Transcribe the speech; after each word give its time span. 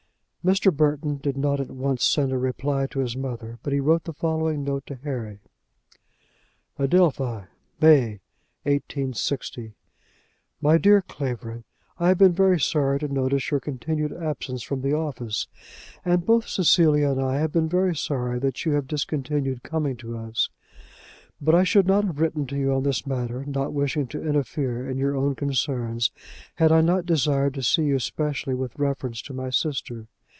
Mr. 0.43 0.75
Burton 0.75 1.17
did 1.17 1.37
not 1.37 1.59
at 1.59 1.69
once 1.69 2.03
send 2.03 2.31
a 2.31 2.37
reply 2.39 2.87
to 2.87 2.97
his 2.97 3.15
mother, 3.15 3.59
but 3.61 3.71
he 3.71 3.79
wrote 3.79 4.05
the 4.05 4.11
following 4.13 4.63
note 4.63 4.83
to 4.87 4.95
Harry: 5.03 5.39
Adelphi, 6.79 7.45
May, 7.79 8.21
186. 8.63 9.59
MY 10.59 10.77
DEAR 10.79 11.03
CLAVERING, 11.03 11.63
I 11.99 12.07
have 12.07 12.17
been 12.17 12.57
sorry 12.57 12.97
to 13.01 13.07
notice 13.07 13.51
your 13.51 13.59
continued 13.59 14.11
absence 14.11 14.63
from 14.63 14.81
the 14.81 14.93
office, 14.93 15.47
and 16.03 16.25
both 16.25 16.47
Cecilia 16.47 17.11
and 17.11 17.21
I 17.21 17.37
have 17.37 17.51
been 17.51 17.69
very 17.69 17.95
sorry 17.95 18.39
that 18.39 18.65
you 18.65 18.71
have 18.71 18.87
discontinued 18.87 19.61
coming 19.61 19.95
to 19.97 20.17
us. 20.17 20.49
But 21.39 21.53
I 21.53 21.63
should 21.63 21.85
not 21.85 22.03
have 22.05 22.19
written 22.19 22.47
to 22.47 22.57
you 22.57 22.73
on 22.73 22.81
this 22.81 23.05
matter, 23.05 23.45
not 23.45 23.73
wishing 23.73 24.07
to 24.07 24.27
interfere 24.27 24.89
in 24.89 24.97
your 24.97 25.15
own 25.15 25.35
concerns, 25.35 26.09
had 26.55 26.71
I 26.71 26.81
not 26.81 27.05
desired 27.05 27.53
to 27.53 27.61
see 27.61 27.83
you 27.83 27.99
specially 27.99 28.55
with 28.55 28.79
reference 28.79 29.21
to 29.21 29.33
my 29.35 29.51
sister. 29.51 30.07